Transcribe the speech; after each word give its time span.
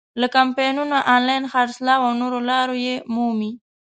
له 0.21 0.27
کمپاینونو، 0.35 0.97
آنلاین 1.15 1.43
خرڅلاو 1.53 2.03
او 2.05 2.11
نورو 2.21 2.39
لارو 2.49 2.75
یې 2.85 2.95
مومي. 3.13 3.51